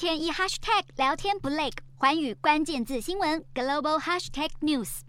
[0.00, 5.00] 天一 hashtag 聊天不累，环宇关键字新闻 global hashtag news。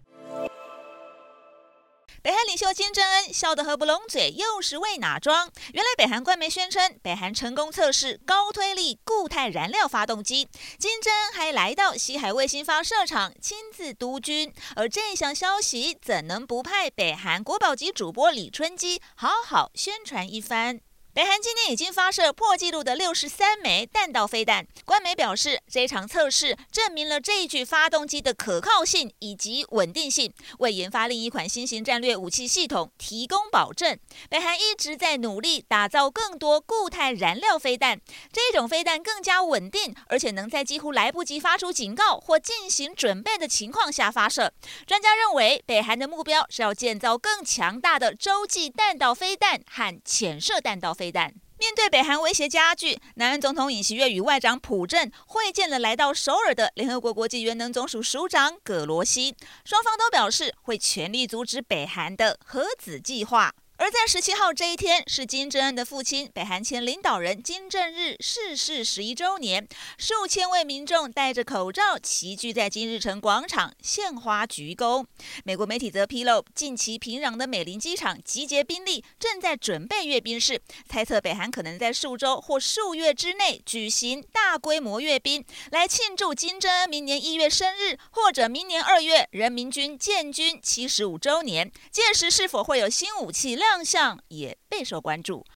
[2.22, 5.48] 北韩领袖金正恩笑得合不拢嘴，又是为哪桩？
[5.72, 10.46] 原来北韩官媒宣称，北韩成功测试高推力固态燃料发动机，
[10.78, 14.52] 金正恩还来到西海卫星发射场亲自督军。
[14.76, 20.80] 而这项消息怎能不派北韩国宝级主播李春基好好宣传一番？
[21.14, 24.66] 北韩今年已经发射破纪录的六十三枚弹道飞弹。
[24.86, 33.98] 官媒表示，这场测试证明了这一具发动机的可靠性以及稳定性，为研发另一款新型战略武器系统提供保证。
[34.30, 38.00] 北韩一直在努力打造更多固态燃料飞弹，
[38.32, 44.50] 这种飞弹更加稳定，而且能在几乎来不及发出警告或进行准备的情况下发射。
[44.86, 51.01] 专家认为，北韩的目标是要建造更强大的洲际弹道飞弹和潜射弹道飞。
[51.02, 51.34] 飞弹。
[51.58, 63.52] 面对北韩威胁加剧，南韩总统尹锡悦与外长朴正会见了来到首尔的联合国国际原能总署署长葛罗西，双方都表示会全力阻止北韩的核子计划。
[63.82, 69.66] 而在十七号这一天，是金正恩的父亲北韩前领导人金正日逝世十一周年，
[69.98, 75.04] 数千位民众戴着口罩齐聚在金日成广场献花鞠躬。
[75.42, 84.22] 美国媒体则披露，近期平壤的美林机场集结兵力，正在准备阅兵式，猜测北韩可能在数周或数月之内举行
[84.52, 91.72] 大规模阅兵，来庆祝金正恩明年一月生日，或者明年二月人民军建军七十五周年。
[91.90, 95.46] 届时是否会有新武器亮相也备受关注。